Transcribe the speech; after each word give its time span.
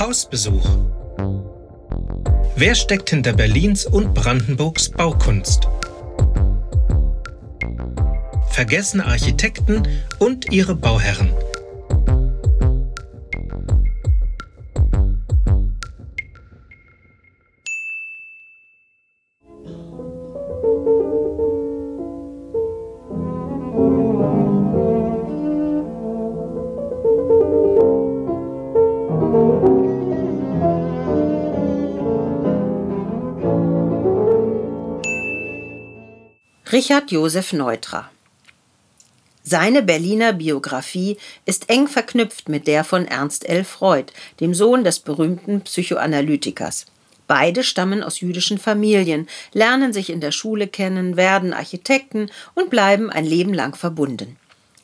Hausbesuch. 0.00 0.66
Wer 2.56 2.74
steckt 2.74 3.10
hinter 3.10 3.34
Berlins 3.34 3.84
und 3.84 4.14
Brandenburgs 4.14 4.88
Baukunst? 4.88 5.68
Vergessene 8.48 9.04
Architekten 9.04 9.86
und 10.18 10.50
ihre 10.50 10.74
Bauherren. 10.74 11.34
Richard 36.72 37.10
Josef 37.10 37.52
Neutra 37.52 38.10
seine 39.42 39.82
Berliner 39.82 40.32
Biografie 40.34 41.16
ist 41.46 41.70
eng 41.70 41.88
verknüpft 41.88 42.48
mit 42.48 42.68
der 42.68 42.84
von 42.84 43.06
Ernst 43.06 43.48
L. 43.48 43.64
Freud, 43.64 44.12
dem 44.38 44.54
Sohn 44.54 44.84
des 44.84 45.00
berühmten 45.00 45.62
Psychoanalytikers. 45.62 46.86
Beide 47.26 47.64
stammen 47.64 48.04
aus 48.04 48.20
jüdischen 48.20 48.58
Familien, 48.58 49.28
lernen 49.52 49.92
sich 49.92 50.10
in 50.10 50.20
der 50.20 50.30
Schule 50.30 50.68
kennen, 50.68 51.16
werden 51.16 51.52
Architekten 51.54 52.30
und 52.54 52.70
bleiben 52.70 53.10
ein 53.10 53.24
Leben 53.24 53.54
lang 53.54 53.74
verbunden. 53.74 54.36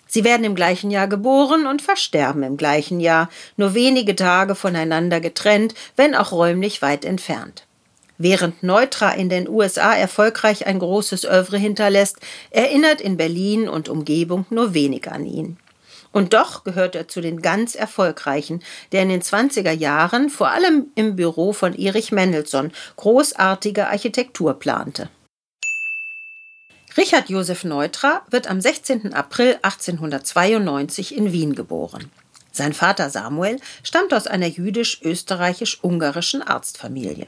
Sie 0.08 0.24
werden 0.24 0.44
im 0.44 0.56
gleichen 0.56 0.90
Jahr 0.90 1.06
geboren 1.06 1.66
und 1.66 1.82
versterben 1.82 2.42
im 2.42 2.56
gleichen 2.56 2.98
Jahr, 2.98 3.28
nur 3.56 3.74
wenige 3.74 4.16
Tage 4.16 4.54
voneinander 4.54 5.20
getrennt, 5.20 5.74
wenn 5.94 6.16
auch 6.16 6.32
räumlich 6.32 6.82
weit 6.82 7.04
entfernt. 7.04 7.65
Während 8.18 8.62
Neutra 8.62 9.10
in 9.12 9.28
den 9.28 9.48
USA 9.48 9.94
erfolgreich 9.94 10.66
ein 10.66 10.78
großes 10.78 11.24
Övre 11.24 11.58
hinterlässt, 11.58 12.16
erinnert 12.50 13.00
in 13.00 13.16
Berlin 13.16 13.68
und 13.68 13.88
Umgebung 13.88 14.46
nur 14.50 14.72
wenig 14.74 15.10
an 15.10 15.26
ihn. 15.26 15.58
Und 16.12 16.32
doch 16.32 16.64
gehört 16.64 16.94
er 16.94 17.08
zu 17.08 17.20
den 17.20 17.42
ganz 17.42 17.74
Erfolgreichen, 17.74 18.62
der 18.92 19.02
in 19.02 19.10
den 19.10 19.20
20er 19.20 19.72
Jahren 19.72 20.30
vor 20.30 20.48
allem 20.48 20.86
im 20.94 21.14
Büro 21.14 21.52
von 21.52 21.74
Erich 21.74 22.10
Mendelssohn 22.10 22.72
großartige 22.96 23.88
Architektur 23.88 24.58
plante. 24.58 25.10
Richard 26.96 27.28
Josef 27.28 27.64
Neutra 27.64 28.22
wird 28.30 28.48
am 28.48 28.62
16. 28.62 29.12
April 29.12 29.58
1892 29.60 31.14
in 31.14 31.32
Wien 31.32 31.54
geboren. 31.54 32.10
Sein 32.50 32.72
Vater 32.72 33.10
Samuel 33.10 33.60
stammt 33.82 34.14
aus 34.14 34.26
einer 34.26 34.46
jüdisch-österreichisch-ungarischen 34.46 36.40
Arztfamilie. 36.40 37.26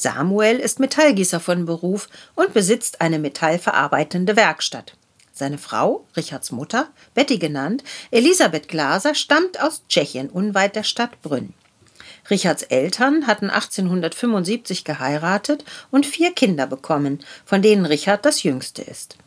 Samuel 0.00 0.56
ist 0.56 0.80
Metallgießer 0.80 1.40
von 1.40 1.66
Beruf 1.66 2.08
und 2.34 2.54
besitzt 2.54 3.02
eine 3.02 3.18
metallverarbeitende 3.18 4.34
Werkstatt. 4.34 4.94
Seine 5.30 5.58
Frau, 5.58 6.06
Richards 6.16 6.52
Mutter, 6.52 6.88
Betty 7.12 7.36
genannt, 7.36 7.84
Elisabeth 8.10 8.66
Glaser, 8.66 9.14
stammt 9.14 9.60
aus 9.60 9.82
Tschechien, 9.90 10.30
unweit 10.30 10.74
der 10.74 10.84
Stadt 10.84 11.20
Brünn. 11.20 11.52
Richards 12.30 12.62
Eltern 12.62 13.26
hatten 13.26 13.50
1875 13.50 14.84
geheiratet 14.84 15.66
und 15.90 16.06
vier 16.06 16.32
Kinder 16.32 16.66
bekommen, 16.66 17.18
von 17.44 17.60
denen 17.60 17.84
Richard 17.84 18.24
das 18.24 18.42
jüngste 18.42 18.80
ist. 18.80 19.18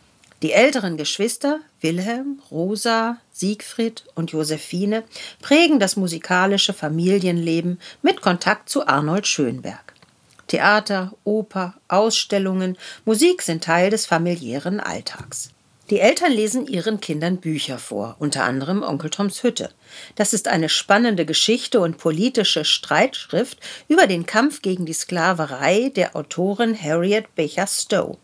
Die 0.41 0.53
älteren 0.53 0.97
Geschwister 0.97 1.59
Wilhelm, 1.81 2.41
Rosa, 2.49 3.17
Siegfried 3.31 4.05
und 4.15 4.31
Josephine 4.31 5.03
prägen 5.39 5.77
das 5.77 5.97
musikalische 5.97 6.73
Familienleben 6.73 7.79
mit 8.01 8.21
Kontakt 8.21 8.69
zu 8.69 8.87
Arnold 8.87 9.27
Schönberg. 9.27 9.92
Theater, 10.47 11.13
Oper, 11.23 11.75
Ausstellungen, 11.87 12.77
Musik 13.05 13.41
sind 13.41 13.63
Teil 13.63 13.89
des 13.89 14.05
familiären 14.05 14.79
Alltags. 14.79 15.49
Die 15.89 15.99
Eltern 15.99 16.31
lesen 16.31 16.65
ihren 16.65 17.01
Kindern 17.01 17.37
Bücher 17.37 17.77
vor, 17.77 18.15
unter 18.17 18.45
anderem 18.45 18.83
Onkel 18.83 19.09
Toms 19.09 19.43
Hütte. 19.43 19.69
Das 20.15 20.33
ist 20.33 20.47
eine 20.47 20.69
spannende 20.69 21.25
Geschichte 21.25 21.81
und 21.81 21.97
politische 21.97 22.63
Streitschrift 22.63 23.59
über 23.89 24.07
den 24.07 24.25
Kampf 24.25 24.61
gegen 24.61 24.85
die 24.85 24.93
Sklaverei 24.93 25.91
der 25.93 26.15
Autorin 26.15 26.75
Harriet 26.81 27.35
Beecher 27.35 27.67
Stowe. 27.67 28.17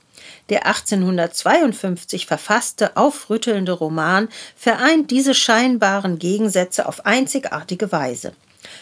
Der 0.49 0.65
1852 0.65 2.25
verfasste, 2.25 2.95
aufrüttelnde 2.95 3.73
Roman 3.73 4.29
vereint 4.55 5.11
diese 5.11 5.33
scheinbaren 5.33 6.17
Gegensätze 6.17 6.87
auf 6.87 7.05
einzigartige 7.05 7.91
Weise. 7.91 8.33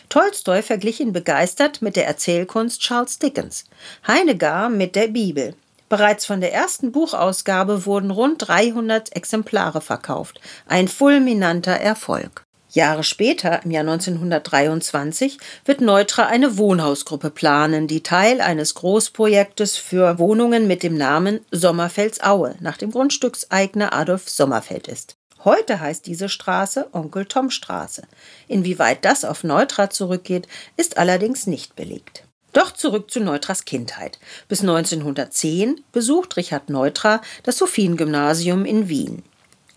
Tolstoi 0.09 0.61
verglich 0.61 0.99
ihn 0.99 1.13
begeistert 1.13 1.81
mit 1.81 1.95
der 1.95 2.07
Erzählkunst 2.07 2.81
Charles 2.81 3.19
Dickens, 3.19 3.65
Heine 4.07 4.69
mit 4.69 4.95
der 4.95 5.07
Bibel. 5.07 5.55
Bereits 5.89 6.25
von 6.25 6.41
der 6.41 6.53
ersten 6.53 6.91
Buchausgabe 6.91 7.85
wurden 7.85 8.11
rund 8.11 8.47
300 8.47 9.15
Exemplare 9.15 9.81
verkauft, 9.81 10.41
ein 10.67 10.88
fulminanter 10.88 11.73
Erfolg. 11.73 12.43
Jahre 12.69 13.03
später, 13.03 13.63
im 13.63 13.71
Jahr 13.71 13.81
1923, 13.81 15.38
wird 15.65 15.81
Neutra 15.81 16.27
eine 16.27 16.57
Wohnhausgruppe 16.57 17.31
planen, 17.31 17.88
die 17.88 18.03
Teil 18.03 18.39
eines 18.39 18.75
Großprojektes 18.75 19.77
für 19.77 20.19
Wohnungen 20.19 20.67
mit 20.67 20.83
dem 20.83 20.95
Namen 20.95 21.39
Sommerfeldsaue 21.51 22.55
nach 22.59 22.77
dem 22.77 22.91
Grundstückseigner 22.91 23.94
Adolf 23.94 24.29
Sommerfeld 24.29 24.88
ist. 24.88 25.16
Heute 25.43 25.79
heißt 25.79 26.05
diese 26.05 26.29
Straße 26.29 26.87
Onkel 26.91 27.25
Tom 27.25 27.49
Straße. 27.49 28.03
Inwieweit 28.47 29.05
das 29.05 29.23
auf 29.23 29.43
Neutra 29.43 29.89
zurückgeht, 29.89 30.47
ist 30.77 30.97
allerdings 30.97 31.47
nicht 31.47 31.75
belegt. 31.75 32.23
Doch 32.53 32.71
zurück 32.71 33.11
zu 33.11 33.19
Neutras 33.19 33.65
Kindheit. 33.65 34.19
Bis 34.47 34.61
1910 34.61 35.81
besucht 35.91 36.37
Richard 36.37 36.69
Neutra 36.69 37.21
das 37.43 37.57
Sophiengymnasium 37.57 38.65
in 38.65 38.89
Wien. 38.89 39.23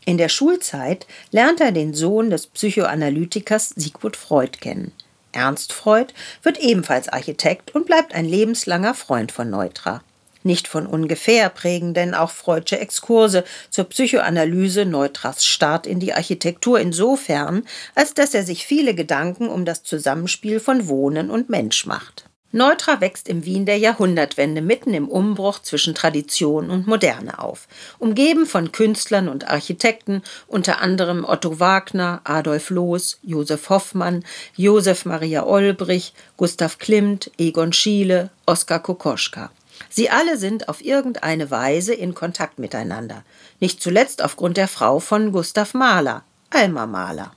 In 0.07 0.17
der 0.17 0.31
Schulzeit 0.31 1.07
lernt 1.31 1.61
er 1.61 1.73
den 1.73 1.93
Sohn 1.93 2.31
des 2.31 2.47
Psychoanalytikers 2.47 3.69
Sigmund 3.77 4.17
Freud 4.17 4.59
kennen. 4.61 4.93
Ernst 5.33 5.73
Freud 5.73 6.13
wird 6.43 6.59
ebenfalls 6.59 7.09
Architekt 7.09 7.75
und 7.75 7.87
bleibt 7.87 8.15
ein 8.15 8.25
lebenslanger 8.25 8.95
Freund 8.95 9.31
von 9.31 9.51
Neutra. 9.51 10.03
Nicht 10.43 10.69
von 10.69 10.87
ungefähr 10.87 11.51
prägen 11.51 11.93
denn 11.93 12.15
auch 12.15 12.31
Freudsche 12.31 12.79
Exkurse 12.79 13.45
zur 13.69 13.85
Psychoanalyse 13.85 14.87
Neutras 14.87 15.45
Start 15.45 15.87
in 15.87 16.01
die 16.01 16.15
Architektur 16.15 16.81
insofern, 16.81 17.65
als 17.95 18.15
dass 18.15 18.33
er 18.33 18.45
sich 18.45 18.65
viele 18.65 18.95
Gedanken 18.95 19.49
um 19.49 19.65
das 19.65 19.83
Zusammenspiel 19.83 20.59
von 20.59 20.89
Wohnen 20.89 21.31
und 21.31 21.51
Mensch 21.51 21.85
macht. 21.85 22.25
Neutra 22.53 23.01
wächst 23.01 23.29
im 23.29 23.45
Wien 23.45 23.65
der 23.65 23.79
Jahrhundertwende 23.79 24.61
mitten 24.61 24.93
im 24.93 25.09
Umbruch 25.09 25.61
zwischen 25.61 25.95
Tradition 25.95 26.69
und 26.71 26.89
Moderne 26.89 27.39
auf, 27.39 27.69
umgeben 28.01 28.45
von 28.45 28.73
Künstlern 28.73 29.29
und 29.29 29.47
Architekten, 29.47 30.23
unter 30.49 30.81
anderem 30.81 31.25
Otto 31.25 31.61
Wagner, 31.61 32.23
Adolf 32.25 32.71
Loos, 32.71 33.21
Josef 33.23 33.69
Hoffmann, 33.69 34.25
Josef 34.57 35.05
Maria 35.05 35.47
Olbrich, 35.47 36.13
Gustav 36.37 36.79
Klimt, 36.79 37.31
Egon 37.39 37.73
Schiele, 37.73 38.31
Oskar 38.47 38.83
Kokoschka. 38.83 39.53
Sie 39.89 40.11
alle 40.11 40.37
sind 40.37 40.69
auf 40.69 40.85
irgendeine 40.85 41.51
Weise 41.51 41.95
in 41.95 42.15
Kontakt 42.15 42.59
miteinander, 42.59 43.25
nicht 43.59 43.83
zuletzt 43.83 44.23
aufgrund 44.23 44.57
der 44.57 44.69
Frau 44.69 45.01
von 45.01 45.33
Gustav 45.33 45.75
Mahler, 45.75 46.25
Alma 46.51 46.87
Mahler. 46.87 47.33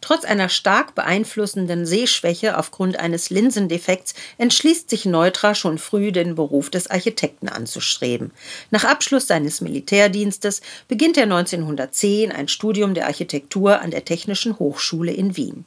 Trotz 0.00 0.24
einer 0.24 0.48
stark 0.48 0.94
beeinflussenden 0.94 1.84
Sehschwäche 1.84 2.56
aufgrund 2.56 3.00
eines 3.00 3.30
Linsendefekts 3.30 4.14
entschließt 4.38 4.88
sich 4.88 5.04
Neutra 5.04 5.54
schon 5.54 5.76
früh 5.78 6.12
den 6.12 6.36
Beruf 6.36 6.70
des 6.70 6.88
Architekten 6.88 7.48
anzustreben. 7.48 8.30
Nach 8.70 8.84
Abschluss 8.84 9.26
seines 9.26 9.60
Militärdienstes 9.60 10.60
beginnt 10.86 11.16
er 11.16 11.24
1910 11.24 12.30
ein 12.30 12.48
Studium 12.48 12.94
der 12.94 13.06
Architektur 13.06 13.80
an 13.80 13.90
der 13.90 14.04
Technischen 14.04 14.58
Hochschule 14.58 15.12
in 15.12 15.36
Wien. 15.36 15.64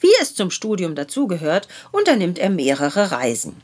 Wie 0.00 0.12
es 0.20 0.34
zum 0.34 0.50
Studium 0.50 0.94
dazugehört, 0.94 1.66
unternimmt 1.92 2.38
er 2.38 2.50
mehrere 2.50 3.10
Reisen. 3.10 3.62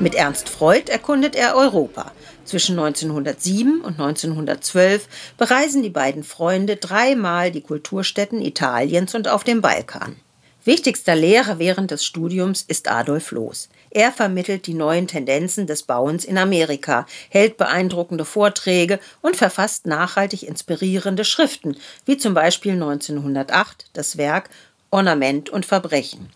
Mit 0.00 0.14
Ernst 0.14 0.48
Freud 0.48 0.90
erkundet 0.90 1.36
er 1.36 1.54
Europa. 1.54 2.12
Zwischen 2.46 2.78
1907 2.78 3.82
und 3.82 4.00
1912 4.00 5.06
bereisen 5.36 5.82
die 5.82 5.90
beiden 5.90 6.24
Freunde 6.24 6.76
dreimal 6.76 7.50
die 7.50 7.60
Kulturstätten 7.60 8.40
Italiens 8.40 9.14
und 9.14 9.28
auf 9.28 9.44
dem 9.44 9.60
Balkan. 9.60 10.16
Wichtigster 10.64 11.14
Lehrer 11.14 11.58
während 11.58 11.90
des 11.90 12.02
Studiums 12.02 12.64
ist 12.66 12.90
Adolf 12.90 13.30
Loos. 13.30 13.68
Er 13.90 14.10
vermittelt 14.10 14.66
die 14.66 14.72
neuen 14.72 15.06
Tendenzen 15.06 15.66
des 15.66 15.82
Bauens 15.82 16.24
in 16.24 16.38
Amerika, 16.38 17.04
hält 17.28 17.58
beeindruckende 17.58 18.24
Vorträge 18.24 19.00
und 19.20 19.36
verfasst 19.36 19.86
nachhaltig 19.86 20.44
inspirierende 20.44 21.26
Schriften, 21.26 21.76
wie 22.06 22.16
zum 22.16 22.32
Beispiel 22.32 22.72
1908 22.72 23.90
das 23.92 24.16
Werk 24.16 24.48
Ornament 24.90 25.50
und 25.50 25.66
Verbrechen. 25.66 26.30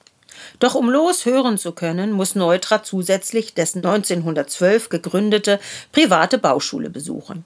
Doch 0.60 0.74
um 0.74 0.88
Los 0.88 1.26
hören 1.26 1.58
zu 1.58 1.72
können, 1.72 2.12
muss 2.12 2.34
Neutra 2.34 2.82
zusätzlich 2.82 3.54
dessen 3.54 3.78
1912 3.78 4.88
gegründete 4.88 5.58
private 5.92 6.38
Bauschule 6.38 6.90
besuchen. 6.90 7.44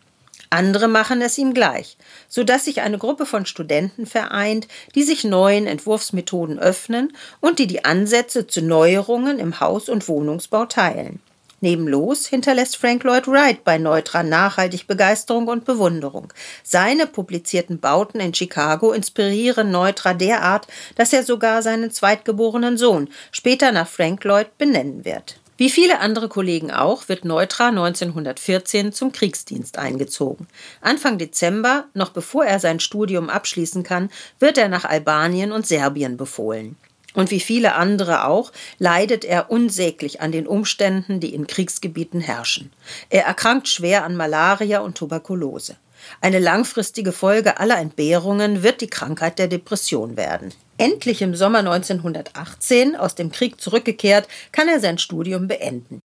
Andere 0.51 0.89
machen 0.89 1.21
es 1.21 1.37
ihm 1.37 1.53
gleich, 1.53 1.99
so 2.29 2.43
dass 2.43 2.65
sich 2.65 2.81
eine 2.81 2.97
Gruppe 2.97 3.27
von 3.27 3.45
Studenten 3.45 4.07
vereint, 4.07 4.67
die 4.95 5.03
sich 5.03 5.25
neuen 5.25 5.67
Entwurfsmethoden 5.67 6.59
öffnen 6.59 7.13
und 7.41 7.59
die 7.59 7.67
die 7.67 7.85
Ansätze 7.85 8.47
zu 8.47 8.63
Neuerungen 8.63 9.39
im 9.39 9.61
Haus- 9.61 9.91
und 9.91 10.09
Wohnungsbau 10.09 10.65
teilen. 10.65 11.21
Neben 11.61 11.89
Los 11.89 12.27
hinterlässt 12.27 12.77
Frank 12.77 13.03
Lloyd 13.03 13.27
Wright 13.27 13.65
bei 13.65 13.79
Neutra 13.79 14.23
nachhaltig 14.23 14.87
Begeisterung 14.87 15.49
und 15.49 15.65
Bewunderung. 15.65 16.33
Seine 16.63 17.07
publizierten 17.07 17.81
Bauten 17.81 18.21
in 18.21 18.33
Chicago 18.33 18.93
inspirieren 18.93 19.73
Neutra 19.73 20.15
derart, 20.15 20.69
dass 20.95 21.13
er 21.13 21.25
sogar 21.25 21.63
seinen 21.63 21.91
zweitgeborenen 21.91 22.79
Sohn 22.79 23.09
später 23.33 23.73
nach 23.73 23.89
Frank 23.89 24.23
Lloyd 24.23 24.57
benennen 24.57 25.05
wird. 25.05 25.41
Wie 25.57 25.71
viele 25.71 25.99
andere 25.99 26.29
Kollegen 26.29 26.71
auch, 26.71 27.09
wird 27.09 27.25
Neutra 27.25 27.71
1914 27.71 28.93
zum 28.93 29.11
Kriegsdienst 29.11 29.77
eingezogen. 29.77 30.47
Anfang 30.81 31.19
Dezember, 31.19 31.87
noch 31.95 32.11
bevor 32.11 32.45
er 32.45 32.61
sein 32.61 32.79
Studium 32.79 33.29
abschließen 33.29 33.83
kann, 33.83 34.11
wird 34.39 34.57
er 34.57 34.69
nach 34.69 34.85
Albanien 34.85 35.51
und 35.51 35.67
Serbien 35.67 36.17
befohlen. 36.17 36.77
Und 37.15 37.31
wie 37.31 37.41
viele 37.41 37.75
andere 37.75 38.27
auch, 38.27 38.53
leidet 38.79 39.25
er 39.25 39.51
unsäglich 39.51 40.21
an 40.21 40.31
den 40.31 40.47
Umständen, 40.47 41.21
die 41.21 41.35
in 41.35 41.47
Kriegsgebieten 41.47 42.21
herrschen. 42.21 42.71
Er 43.09 43.25
erkrankt 43.25 43.69
schwer 43.69 44.05
an 44.05 44.17
Malaria 44.17 44.81
und 44.81 44.97
Tuberkulose. 44.97 45.77
Eine 46.21 46.39
langfristige 46.39 47.13
Folge 47.13 47.59
aller 47.59 47.79
Entbehrungen 47.79 48.63
wird 48.63 48.81
die 48.81 48.87
Krankheit 48.87 49.39
der 49.39 49.49
Depression 49.49 50.17
werden. 50.17 50.53
Endlich 50.77 51.23
im 51.23 51.35
Sommer 51.35 51.59
1918 51.59 52.95
aus 52.95 53.15
dem 53.15 53.33
Krieg 53.33 53.61
zurückgekehrt, 53.61 54.29
kann 54.53 54.69
er 54.69 54.81
sein 54.81 54.99
Studium 54.99 55.49
beenden. 55.49 56.01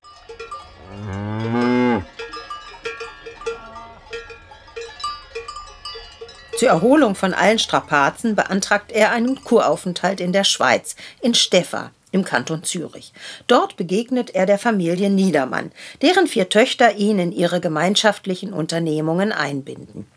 Zur 6.63 6.69
Erholung 6.69 7.13
von 7.13 7.33
allen 7.33 7.59
Strapazen 7.59 8.37
beantragt 8.37 8.93
er 8.93 9.11
einen 9.11 9.43
Kuraufenthalt 9.43 10.21
in 10.21 10.31
der 10.31 10.45
Schweiz, 10.45 10.95
in 11.19 11.33
Steffa 11.33 11.91
im 12.13 12.23
Kanton 12.23 12.63
Zürich. 12.63 13.11
Dort 13.47 13.75
begegnet 13.75 14.33
er 14.33 14.45
der 14.45 14.57
Familie 14.57 15.09
Niedermann, 15.09 15.73
deren 16.01 16.25
vier 16.25 16.47
Töchter 16.47 16.95
ihn 16.95 17.19
in 17.19 17.33
ihre 17.33 17.59
gemeinschaftlichen 17.59 18.53
Unternehmungen 18.53 19.33
einbinden. 19.33 20.07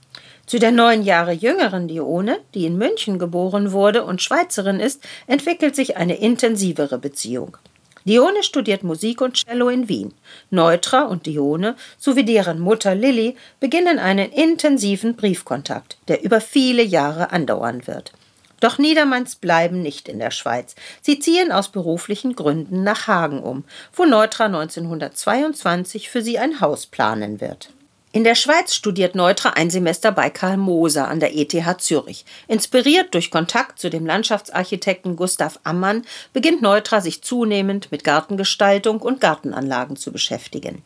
Zu 0.46 0.60
der 0.60 0.70
neun 0.70 1.02
Jahre 1.02 1.32
jüngeren 1.32 1.88
Dione, 1.88 2.38
die 2.54 2.66
in 2.66 2.78
München 2.78 3.18
geboren 3.18 3.72
wurde 3.72 4.04
und 4.04 4.22
Schweizerin 4.22 4.78
ist, 4.78 5.02
entwickelt 5.26 5.74
sich 5.74 5.96
eine 5.96 6.14
intensivere 6.14 6.98
Beziehung. 6.98 7.56
Dione 8.06 8.44
studiert 8.44 8.84
Musik 8.84 9.20
und 9.20 9.34
Cello 9.34 9.68
in 9.68 9.88
Wien. 9.88 10.14
Neutra 10.50 11.02
und 11.02 11.26
Dione 11.26 11.74
sowie 11.98 12.24
deren 12.24 12.60
Mutter 12.60 12.94
Lilly 12.94 13.36
beginnen 13.58 13.98
einen 13.98 14.30
intensiven 14.30 15.16
Briefkontakt, 15.16 15.98
der 16.06 16.22
über 16.22 16.40
viele 16.40 16.82
Jahre 16.82 17.32
andauern 17.32 17.86
wird. 17.88 18.12
Doch 18.60 18.78
Niedermanns 18.78 19.34
bleiben 19.36 19.82
nicht 19.82 20.08
in 20.08 20.18
der 20.18 20.30
Schweiz. 20.30 20.76
Sie 21.02 21.18
ziehen 21.18 21.52
aus 21.52 21.68
beruflichen 21.68 22.36
Gründen 22.36 22.84
nach 22.84 23.06
Hagen 23.06 23.42
um, 23.42 23.64
wo 23.92 24.04
Neutra 24.04 24.46
1922 24.46 26.08
für 26.08 26.22
sie 26.22 26.38
ein 26.38 26.60
Haus 26.60 26.86
planen 26.86 27.40
wird. 27.40 27.70
In 28.16 28.24
der 28.24 28.34
Schweiz 28.34 28.74
studiert 28.74 29.14
Neutra 29.14 29.50
ein 29.50 29.68
Semester 29.68 30.10
bei 30.10 30.30
Karl 30.30 30.56
Moser 30.56 31.06
an 31.06 31.20
der 31.20 31.36
ETH 31.36 31.52
Zürich. 31.82 32.24
Inspiriert 32.48 33.12
durch 33.12 33.30
Kontakt 33.30 33.78
zu 33.78 33.90
dem 33.90 34.06
Landschaftsarchitekten 34.06 35.16
Gustav 35.16 35.60
Ammann 35.64 36.02
beginnt 36.32 36.62
Neutra 36.62 37.02
sich 37.02 37.20
zunehmend 37.20 37.92
mit 37.92 38.04
Gartengestaltung 38.04 39.02
und 39.02 39.20
Gartenanlagen 39.20 39.96
zu 39.96 40.12
beschäftigen. 40.12 40.82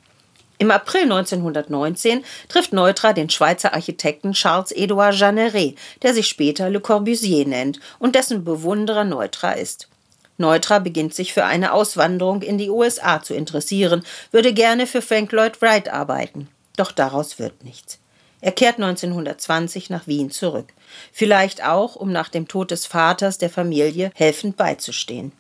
Im 0.58 0.72
April 0.72 1.02
1919 1.02 2.24
trifft 2.48 2.72
Neutra 2.72 3.12
den 3.12 3.30
Schweizer 3.30 3.74
Architekten 3.74 4.32
Charles-Édouard 4.32 5.12
Jeanneret, 5.12 5.78
der 6.02 6.14
sich 6.14 6.26
später 6.26 6.68
Le 6.68 6.80
Corbusier 6.80 7.46
nennt 7.46 7.78
und 8.00 8.16
dessen 8.16 8.42
Bewunderer 8.42 9.04
Neutra 9.04 9.52
ist. 9.52 9.88
Neutra 10.36 10.80
beginnt 10.80 11.14
sich 11.14 11.32
für 11.32 11.44
eine 11.44 11.74
Auswanderung 11.74 12.42
in 12.42 12.58
die 12.58 12.70
USA 12.70 13.22
zu 13.22 13.34
interessieren, 13.34 14.02
würde 14.32 14.52
gerne 14.52 14.88
für 14.88 15.00
Frank 15.00 15.30
Lloyd 15.30 15.62
Wright 15.62 15.92
arbeiten. 15.92 16.48
Doch 16.76 16.92
daraus 16.92 17.38
wird 17.38 17.64
nichts. 17.64 17.98
Er 18.40 18.52
kehrt 18.52 18.76
1920 18.76 19.90
nach 19.90 20.06
Wien 20.06 20.30
zurück. 20.30 20.72
Vielleicht 21.12 21.62
auch, 21.64 21.94
um 21.96 22.10
nach 22.10 22.28
dem 22.28 22.48
Tod 22.48 22.70
des 22.70 22.86
Vaters 22.86 23.38
der 23.38 23.50
Familie 23.50 24.12
helfend 24.14 24.56
beizustehen. 24.56 25.32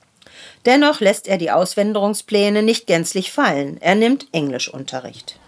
Dennoch 0.66 1.00
lässt 1.00 1.26
er 1.26 1.38
die 1.38 1.50
Auswanderungspläne 1.50 2.62
nicht 2.62 2.86
gänzlich 2.86 3.32
fallen. 3.32 3.80
Er 3.80 3.94
nimmt 3.94 4.26
Englischunterricht. 4.32 5.38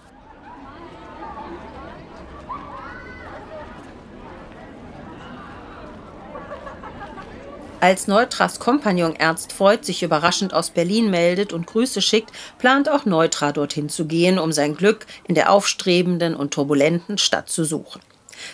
Als 7.83 8.07
Neutras 8.07 8.61
Kompagnon 8.61 9.17
Ernst 9.17 9.53
Freud 9.53 9.85
sich 9.85 10.05
überraschend 10.05 10.55
aus 10.55 10.71
Berlin 10.71 11.11
meldet 11.11 11.53
und 11.53 11.67
Grüße 11.67 12.01
schickt, 12.01 12.31
plant 12.59 12.89
auch 12.89 13.07
Neutra 13.07 13.51
dorthin 13.51 13.89
zu 13.89 14.07
gehen, 14.07 14.39
um 14.39 14.53
sein 14.53 14.77
Glück 14.77 15.05
in 15.27 15.35
der 15.35 15.51
aufstrebenden 15.51 16.37
und 16.37 16.55
turbulenten 16.55 17.19
Stadt 17.19 17.49
zu 17.49 17.65
suchen. 17.65 18.01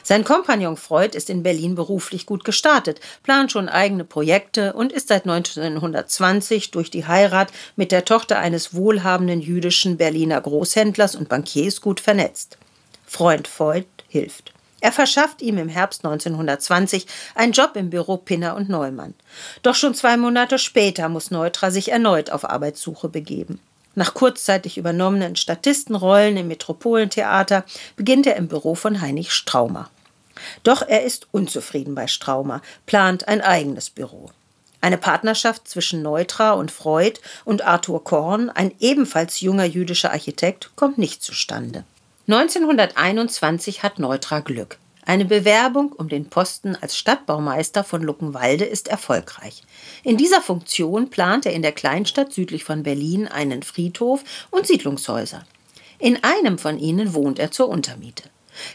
Sein 0.03 0.25
Kompagnon 0.25 0.79
Freud 0.79 1.15
ist 1.15 1.29
in 1.29 1.43
Berlin 1.43 1.75
beruflich 1.75 2.25
gut 2.25 2.43
gestartet, 2.43 3.01
plant 3.23 3.53
schon 3.53 3.69
eigene 3.69 4.05
Projekte 4.05 4.73
und 4.73 4.93
ist 4.93 5.09
seit 5.09 5.27
1920 5.27 6.71
durch 6.71 6.91
die 6.91 7.07
Heirat 7.07 7.53
mit 7.77 7.93
der 7.93 8.07
Tochter 8.07 8.39
eines 8.39 8.73
wohlhabenden 8.73 9.43
jüdischen 9.43 9.99
Berliner 9.99 10.41
Großhändlers 10.41 11.15
und 11.15 11.29
Bankiers 11.29 11.83
gut 11.83 12.01
vernetzt. 12.01 12.57
Freund 13.05 13.47
Freud 13.47 13.85
hilft. 14.09 14.55
Er 14.81 14.93
verschafft 14.93 15.43
ihm 15.43 15.59
im 15.59 15.69
Herbst 15.69 16.05
1920 16.05 17.07
einen 17.35 17.53
Job 17.53 17.73
im 17.75 17.91
Büro 17.91 18.17
Pinner 18.17 18.55
und 18.55 18.69
Neumann. 18.69 19.15
Doch 19.63 19.75
schon 19.75 19.95
zwei 19.95 20.17
Monate 20.17 20.59
später 20.59 21.09
muss 21.09 21.31
Neutra 21.31 21.71
sich 21.71 21.91
erneut 21.91 22.31
auf 22.31 22.49
Arbeitssuche 22.49 23.09
begeben. 23.09 23.61
Nach 23.97 24.15
kurzzeitig 24.15 24.79
übernommenen 24.79 25.35
Statistenrollen 25.35 26.37
im 26.37 26.47
Metropolentheater 26.47 27.65
beginnt 27.97 28.29
er 28.29 28.37
im 28.37 28.47
Büro 28.47 28.77
von 28.77 29.01
Heinrich 29.01 29.33
Straumer. 29.33 29.91
Doch 30.63 30.83
er 30.83 31.03
ist 31.03 31.27
unzufrieden 31.33 31.97
bei 31.97 32.07
Straumer, 32.07 32.63
plant 32.87 33.27
ein 33.27 33.41
eigenes 33.41 33.91
Büro. 33.91 34.31
Eine 34.81 34.99
Partnerschaft 34.99 35.67
zwischen 35.67 36.03
Neutra 36.03 36.53
und 36.53 36.71
Freud 36.71 37.19
und 37.45 37.63
Arthur 37.63 38.05
Korn, 38.05 38.51
ein 38.51 38.73
ebenfalls 38.79 39.41
junger 39.41 39.65
jüdischer 39.65 40.13
Architekt, 40.13 40.71
kommt 40.77 40.99
nicht 40.99 41.21
zustande. 41.21 41.83
1921 42.31 43.83
hat 43.83 43.99
Neutra 43.99 44.41
Glück. 44.41 44.77
Eine 45.07 45.25
Bewerbung 45.25 45.93
um 45.93 46.11
den 46.11 46.29
Posten 46.29 46.77
als 46.77 46.95
Stadtbaumeister 46.95 47.85
von 47.85 48.03
Luckenwalde 48.03 48.67
ist 48.67 48.89
erfolgreich. 48.89 49.63
In 50.05 50.19
dieser 50.19 50.43
Funktion 50.43 51.09
plant 51.09 51.47
er 51.47 51.55
in 51.55 51.63
der 51.63 51.73
Kleinstadt 51.73 52.35
südlich 52.35 52.65
von 52.65 52.83
Berlin 52.83 53.29
einen 53.29 53.63
Friedhof 53.63 54.25
und 54.51 54.67
Siedlungshäuser. 54.67 55.47
In 55.99 56.23
einem 56.23 56.59
von 56.59 56.79
ihnen 56.79 57.15
wohnt 57.15 57.39
er 57.39 57.51
zur 57.51 57.71
Untermiete. 57.71 58.25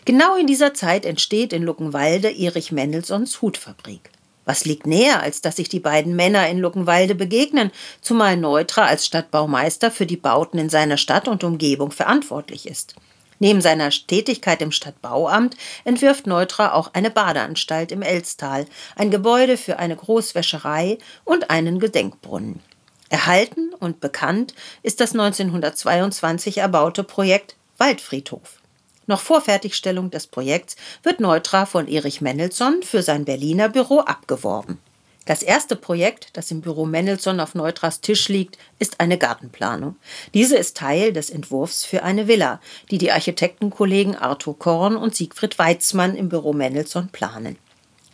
Genau 0.06 0.36
in 0.36 0.48
dieser 0.48 0.74
Zeit 0.74 1.06
entsteht 1.06 1.54
in 1.54 1.62
Luckenwalde 1.62 2.32
Erich 2.32 2.72
Mendelssohns 2.72 3.40
Hutfabrik. 3.40 4.10
Was 4.46 4.66
liegt 4.66 4.88
näher, 4.88 5.22
als 5.22 5.42
dass 5.42 5.58
sich 5.58 5.70
die 5.70 5.80
beiden 5.80 6.16
Männer 6.16 6.50
in 6.50 6.58
Luckenwalde 6.58 7.14
begegnen, 7.14 7.70
zumal 8.02 8.36
Neutra 8.36 8.88
als 8.88 9.06
Stadtbaumeister 9.06 9.92
für 9.92 10.08
die 10.08 10.18
Bauten 10.18 10.58
in 10.58 10.70
seiner 10.70 10.98
Stadt 10.98 11.28
und 11.28 11.44
Umgebung 11.44 11.92
verantwortlich 11.92 12.68
ist. 12.68 12.96
Neben 13.40 13.62
seiner 13.62 13.90
Tätigkeit 13.90 14.62
im 14.62 14.72
Stadtbauamt 14.72 15.58
entwirft 15.84 16.28
Neutra 16.28 16.74
auch 16.74 16.94
eine 16.94 17.10
Badeanstalt 17.10 17.92
im 17.92 18.02
Elstal, 18.02 18.66
ein 18.96 19.12
Gebäude 19.12 19.58
für 19.58 19.80
eine 19.80 19.96
Großwäscherei 19.96 20.98
und 21.24 21.50
einen 21.50 21.80
Gedenkbrunnen. 21.80 22.62
Erhalten 23.10 23.74
und 23.80 24.00
bekannt 24.00 24.56
ist 24.82 25.00
das 25.00 25.12
1922 25.12 26.58
erbaute 26.58 27.04
Projekt 27.04 27.56
Waldfriedhof. 27.78 28.60
Noch 29.06 29.20
vor 29.20 29.42
Fertigstellung 29.42 30.10
des 30.10 30.28
Projekts 30.28 30.76
wird 31.04 31.20
Neutra 31.20 31.66
von 31.66 31.88
Erich 31.88 32.22
Mendelssohn 32.22 32.82
für 32.84 33.04
sein 33.04 33.26
Berliner 33.26 33.70
Büro 33.70 34.00
abgeworben. 34.00 34.80
Das 35.26 35.42
erste 35.42 35.78
Projekt, 35.78 36.30
das 36.34 36.52
im 36.52 36.60
Büro 36.60 36.86
Mendelssohn 36.86 37.40
auf 37.40 37.56
Neutras 37.56 38.02
Tisch 38.02 38.28
liegt, 38.28 38.58
ist 38.78 39.00
eine 39.00 39.18
Gartenplanung. 39.18 39.96
Diese 40.34 40.58
ist 40.58 40.76
Teil 40.76 41.14
des 41.14 41.30
Entwurfs 41.30 41.86
für 41.86 42.04
eine 42.04 42.28
Villa, 42.28 42.60
die 42.92 42.98
die 42.98 43.12
Architektenkollegen 43.12 44.18
Arthur 44.18 44.60
Korn 44.60 44.98
und 44.98 45.16
Siegfried 45.16 45.58
Weizmann 45.58 46.16
im 46.18 46.28
Büro 46.28 46.52
Mendelssohn 46.52 47.08
planen. 47.08 47.58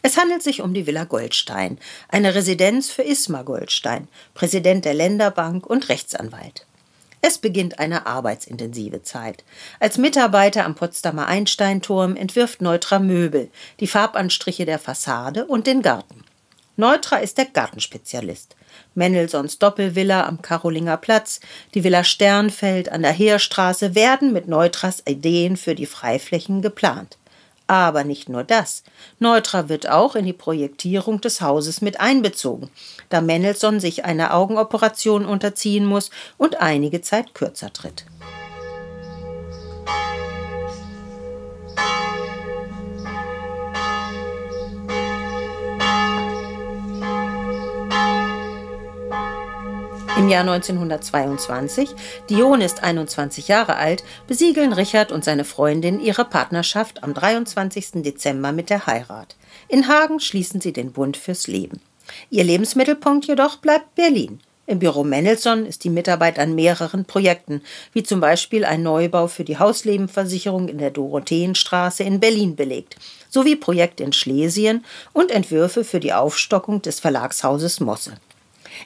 Es 0.03 0.17
handelt 0.17 0.43
sich 0.43 0.61
um 0.61 0.73
die 0.75 0.85
Villa 0.85 1.03
Goldstein, 1.03 1.79
eine 2.09 2.35
Residenz 2.35 2.91
für 2.91 3.01
Ismar 3.01 3.43
Goldstein, 3.43 4.07
Präsident 4.35 4.85
der 4.85 4.93
Länderbank 4.93 5.65
und 5.65 5.89
Rechtsanwalt. 5.89 6.67
Es 7.21 7.37
beginnt 7.37 7.79
eine 7.79 8.05
arbeitsintensive 8.05 9.03
Zeit. 9.03 9.43
Als 9.79 9.97
Mitarbeiter 9.97 10.63
am 10.63 10.75
Potsdamer 10.75 11.27
Einsteinturm 11.27 12.15
entwirft 12.15 12.61
Neutra 12.61 12.99
Möbel, 12.99 13.49
die 13.79 13.87
Farbanstriche 13.87 14.65
der 14.65 14.79
Fassade 14.79 15.45
und 15.45 15.67
den 15.67 15.81
Garten. 15.81 16.23
Neutra 16.79 17.17
ist 17.17 17.37
der 17.37 17.43
Gartenspezialist. 17.43 18.55
Mendelssohns 18.95 19.59
Doppelvilla 19.59 20.25
am 20.25 20.41
Karolinger 20.41 20.95
Platz, 20.95 21.41
die 21.73 21.83
Villa 21.83 22.05
Sternfeld 22.05 22.89
an 22.89 23.01
der 23.01 23.11
Heerstraße 23.11 23.95
werden 23.95 24.31
mit 24.31 24.47
Neutras 24.47 25.03
Ideen 25.05 25.57
für 25.57 25.75
die 25.75 25.85
Freiflächen 25.85 26.61
geplant. 26.61 27.17
Aber 27.67 28.05
nicht 28.05 28.29
nur 28.29 28.45
das. 28.45 28.83
Neutra 29.19 29.67
wird 29.67 29.89
auch 29.89 30.15
in 30.15 30.25
die 30.25 30.31
Projektierung 30.31 31.19
des 31.19 31.41
Hauses 31.41 31.81
mit 31.81 31.99
einbezogen, 31.99 32.69
da 33.09 33.19
Mendelssohn 33.19 33.81
sich 33.81 34.05
einer 34.05 34.33
Augenoperation 34.33 35.25
unterziehen 35.25 35.85
muss 35.85 36.11
und 36.37 36.61
einige 36.61 37.01
Zeit 37.01 37.33
kürzer 37.33 37.73
tritt. 37.73 38.05
Im 50.19 50.27
Jahr 50.27 50.41
1922, 50.41 51.91
Dion 52.29 52.59
ist 52.59 52.83
21 52.83 53.47
Jahre 53.47 53.77
alt, 53.77 54.03
besiegeln 54.27 54.73
Richard 54.73 55.13
und 55.13 55.23
seine 55.23 55.45
Freundin 55.45 56.01
ihre 56.01 56.25
Partnerschaft 56.25 57.03
am 57.03 57.13
23. 57.13 58.03
Dezember 58.03 58.51
mit 58.51 58.69
der 58.69 58.85
Heirat. 58.85 59.37
In 59.69 59.87
Hagen 59.87 60.19
schließen 60.19 60.59
sie 60.59 60.73
den 60.73 60.91
Bund 60.91 61.15
fürs 61.15 61.47
Leben. 61.47 61.79
Ihr 62.29 62.43
Lebensmittelpunkt 62.43 63.27
jedoch 63.27 63.59
bleibt 63.59 63.95
Berlin. 63.95 64.41
Im 64.67 64.79
Büro 64.79 65.05
Mendelssohn 65.05 65.65
ist 65.65 65.85
die 65.85 65.89
Mitarbeit 65.89 66.37
an 66.37 66.53
mehreren 66.53 67.05
Projekten, 67.05 67.61
wie 67.93 68.03
zum 68.03 68.19
Beispiel 68.19 68.65
ein 68.65 68.83
Neubau 68.83 69.27
für 69.27 69.45
die 69.45 69.57
Hauslebenversicherung 69.57 70.67
in 70.67 70.79
der 70.79 70.91
Dorotheenstraße 70.91 72.03
in 72.03 72.19
Berlin 72.19 72.57
belegt, 72.57 72.97
sowie 73.29 73.55
Projekte 73.55 74.03
in 74.03 74.11
Schlesien 74.11 74.83
und 75.13 75.31
Entwürfe 75.31 75.85
für 75.85 76.01
die 76.01 76.11
Aufstockung 76.11 76.81
des 76.81 76.99
Verlagshauses 76.99 77.79
Mosse. 77.79 78.15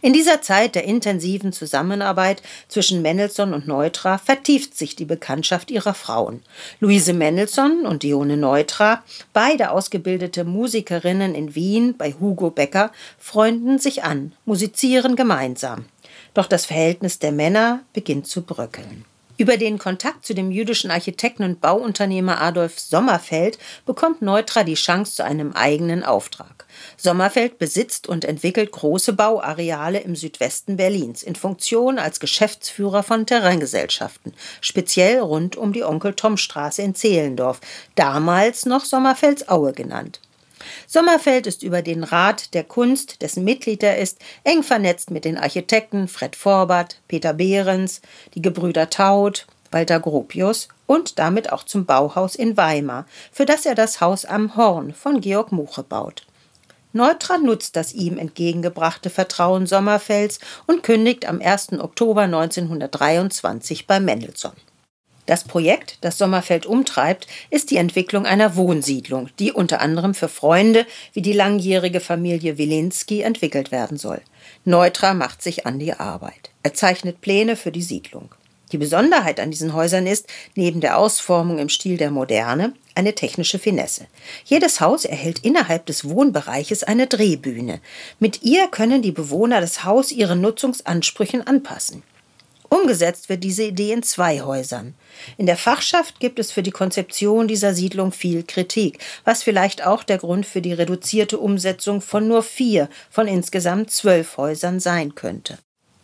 In 0.02 0.14
dieser 0.14 0.42
Zeit 0.42 0.76
der 0.76 0.86
intensiven 0.86 1.54
Zusammenarbeit 1.54 2.42
zwischen 2.68 3.02
Mendelssohn 3.02 3.54
und 3.54 3.68
Neutra 3.68 4.18
vertieft 4.18 4.76
sich 4.76 4.96
die 4.96 5.06
Bekanntschaft 5.06 5.72
ihrer 5.72 5.94
Frauen. 5.94 6.42
Luise 6.80 7.14
Mendelssohn 7.14 7.86
und 7.86 8.04
Dione 8.04 8.38
Neutra, 8.38 9.04
beide 9.34 9.72
ausgebildete 9.72 10.44
Musikerinnen 10.44 11.36
in 11.36 11.56
Wien 11.56 11.96
bei 11.98 12.14
Hugo 12.20 12.50
Becker, 12.50 12.92
freunden 13.18 13.80
sich 13.80 14.04
an, 14.04 14.34
musizieren 14.46 15.16
gemeinsam. 15.16 15.86
Doch 16.34 16.48
das 16.48 16.66
Verhältnis 16.66 17.20
der 17.20 17.32
Männer 17.32 17.82
beginnt 17.94 18.28
zu 18.28 18.42
bröckeln. 18.42 19.06
Über 19.36 19.58
den 19.58 19.80
Kontakt 19.80 20.28
zu 20.28 20.36
dem 20.36 20.52
jüdischen 20.52 20.92
Architekten 20.92 21.44
und 21.44 21.60
Bauunternehmer 21.60 22.40
Adolf 22.40 22.80
Sommerfeld 22.80 23.58
bekommt 23.84 24.22
Neutra 24.22 24.63
die 24.63 24.75
Chance 24.75 25.16
zu 25.16 25.25
einem 25.25 25.54
eigenen 25.54 26.04
Auftrag. 26.04 26.66
Sommerfeld 26.98 27.58
besitzt 27.58 28.08
und 28.08 28.25
entwickelt 28.25 28.72
große 28.72 29.13
Bauareale 29.13 30.02
im 30.02 30.16
Südwesten 30.16 30.78
Berlins 30.78 31.24
in 31.24 31.36
Funktion 31.36 31.98
als 31.98 32.20
Geschäftsführer 32.20 33.02
von 33.02 33.25
Terraingesellschaften, 33.25 34.34
speziell 34.62 35.20
rund 35.20 35.56
um 35.56 35.74
die 35.74 35.84
Onkel-Tom-Straße 35.84 36.84
in 36.84 36.94
Zehlendorf, 36.94 37.60
damals 37.96 38.68
noch 38.68 38.86
Sommerfeldsaue 38.86 39.74
genannt. 39.74 40.20
Sommerfeld 40.88 41.48
ist 41.48 41.63
über 41.63 41.82
den 41.82 42.03
Rat 42.03 42.53
der 42.53 42.63
Kunst, 42.63 43.22
dessen 43.22 43.43
Mitglied 43.43 43.84
er 43.84 43.98
ist, 43.98 44.20
eng 44.43 44.63
vernetzt 44.63 45.12
mit 45.12 45.25
den 45.25 45.38
Architekten 45.38 46.08
Fred 46.08 46.36
Forbert, 46.36 47.01
Peter 47.08 47.34
Behrens, 47.34 48.01
die 48.36 48.41
Gebrüder 48.41 48.89
Taut, 48.89 49.48
Walter 49.72 50.00
Gropius 50.00 50.67
und 50.86 51.20
damit 51.20 51.51
auch 51.51 51.63
zum 51.63 51.86
Bauhaus 51.86 52.36
in 52.36 52.55
Weimar, 52.58 53.05
für 53.32 53.46
das 53.46 53.65
er 53.65 53.75
das 53.75 54.01
Haus 54.01 54.25
am 54.25 54.55
Horn 54.55 54.93
von 54.93 55.22
Georg 55.22 55.51
Muche 55.51 55.84
baut. 55.84 56.25
Neutra 56.96 57.39
nutzt 57.39 57.75
das 57.75 57.91
ihm 57.93 58.20
entgegengebrachte 58.20 59.10
Vertrauen 59.10 59.65
Sommerfelds 59.65 60.39
und 60.67 60.84
kündigt 60.84 61.27
am 61.27 61.41
1. 61.41 61.74
Oktober 61.79 62.22
1923 62.22 63.88
bei 63.88 64.00
Mendelssohn. 64.00 64.53
Das 65.25 65.46
Projekt, 65.46 65.98
das 66.01 66.18
Sommerfeld 66.18 66.65
umtreibt, 66.65 67.27
ist 67.50 67.72
die 67.72 67.77
Entwicklung 67.77 68.25
einer 68.25 68.56
Wohnsiedlung, 68.56 69.30
die 69.39 69.53
unter 69.53 69.80
anderem 69.80 70.13
für 70.13 70.27
Freunde 70.27 70.86
wie 71.13 71.22
die 71.22 71.34
langjährige 71.34 72.01
Familie 72.01 72.58
Wilinski 72.58 73.22
entwickelt 73.22 73.72
werden 73.72 73.98
soll. 73.98 74.22
Neutra 74.65 75.13
macht 75.13 75.42
sich 75.42 75.65
an 75.65 75.80
die 75.80 75.94
Arbeit. 75.94 76.51
Er 76.62 76.74
zeichnet 76.74 77.22
Pläne 77.22 77.56
für 77.56 77.72
die 77.72 77.82
Siedlung. 77.82 78.36
Die 78.74 78.77
Besonderheit 78.80 79.39
an 79.39 79.51
diesen 79.51 79.74
Häusern 79.74 80.08
ist, 80.08 80.27
neben 80.56 80.82
der 80.82 80.98
Ausformung 80.98 81.60
im 81.60 81.70
Stil 81.70 81.98
der 81.98 82.10
Moderne, 82.10 82.74
eine 82.96 83.13
technische 83.13 83.60
Finesse. 83.60 84.08
Jedes 84.46 84.82
Haus 84.82 85.06
erhält 85.06 85.39
innerhalb 85.39 85.86
des 85.86 86.10
Wohnbereiches 86.10 86.84
eine 86.84 87.06
Drehbühne. 87.06 87.82
Mit 88.20 88.42
ihr 88.42 88.68
können 88.68 89.03
die 89.03 89.12
Bewohner 89.12 89.62
das 89.62 89.84
Haus 89.84 90.12
ihren 90.12 90.42
Nutzungsansprüchen 90.42 91.46
anpassen. 91.46 92.01
Umgesetzt 92.74 93.30
wird 93.30 93.44
diese 93.44 93.65
Idee 93.65 93.94
in 93.94 94.01
zwei 94.01 94.42
Häusern. 94.42 94.96
In 95.38 95.46
der 95.46 95.58
Fachschaft 95.58 96.20
gibt 96.20 96.39
es 96.39 96.51
für 96.51 96.63
die 96.63 96.72
Konzeption 96.72 97.48
dieser 97.48 97.75
Siedlung 97.75 98.12
viel 98.12 98.42
Kritik, 98.42 98.98
was 99.25 99.44
vielleicht 99.44 99.86
auch 99.86 100.01
der 100.01 100.18
Grund 100.18 100.48
für 100.48 100.60
die 100.60 100.74
reduzierte 100.74 101.38
Umsetzung 101.38 102.01
von 102.01 102.27
nur 102.27 102.42
vier 102.42 102.89
von 103.12 103.27
insgesamt 103.27 103.92
zwölf 103.92 104.38
Häusern 104.38 104.80
sein 104.80 105.13
könnte. 105.13 105.60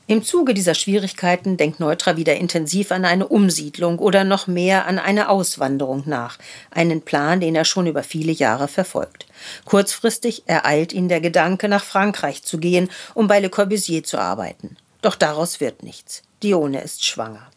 Im 0.05 0.23
Zuge 0.23 0.53
dieser 0.53 0.75
Schwierigkeiten 0.75 1.57
denkt 1.57 1.79
Neutra 1.79 2.17
wieder 2.17 2.35
intensiv 2.35 2.91
an 2.91 3.03
eine 3.03 3.27
Umsiedlung 3.27 3.97
oder 3.97 4.23
noch 4.23 4.45
mehr 4.45 4.85
an 4.85 4.99
eine 4.99 5.29
Auswanderung 5.29 6.03
nach, 6.05 6.38
einen 6.69 7.01
Plan, 7.01 7.39
den 7.39 7.55
er 7.55 7.65
schon 7.65 7.88
über 7.88 8.03
viele 8.03 8.31
Jahre 8.31 8.67
verfolgt. 8.67 9.25
Kurzfristig 9.65 10.43
ereilt 10.45 10.93
ihn 10.93 11.09
der 11.09 11.19
Gedanke, 11.19 11.67
nach 11.67 11.83
Frankreich 11.83 12.43
zu 12.43 12.59
gehen, 12.59 12.91
um 13.15 13.27
bei 13.27 13.39
Le 13.39 13.49
Corbusier 13.49 14.03
zu 14.03 14.19
arbeiten. 14.19 14.77
Doch 15.01 15.15
daraus 15.15 15.59
wird 15.59 15.81
nichts. 15.81 16.21
Dione 16.43 16.81
ist 16.81 17.05
schwanger. 17.05 17.48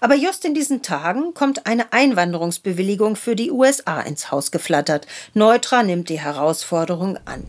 Aber 0.00 0.14
just 0.14 0.44
in 0.44 0.54
diesen 0.54 0.82
Tagen 0.82 1.34
kommt 1.34 1.66
eine 1.66 1.92
Einwanderungsbewilligung 1.92 3.16
für 3.16 3.36
die 3.36 3.50
USA 3.50 4.00
ins 4.00 4.30
Haus 4.30 4.50
geflattert. 4.50 5.06
Neutra 5.34 5.82
nimmt 5.82 6.08
die 6.08 6.20
Herausforderung 6.20 7.18
an. 7.24 7.44